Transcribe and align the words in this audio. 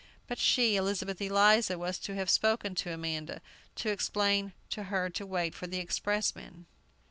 But 0.25 0.39
she, 0.39 0.77
Elizabeth 0.77 1.21
Eliza, 1.21 1.77
was 1.77 1.99
to 1.99 2.15
have 2.15 2.27
spoken 2.27 2.73
to 2.73 2.91
Amanda, 2.91 3.39
to 3.75 3.91
explain 3.91 4.53
to 4.71 4.85
her 4.85 5.11
to 5.11 5.27
wait 5.27 5.53
for 5.53 5.67
the 5.67 5.77
expressman. 5.77 6.65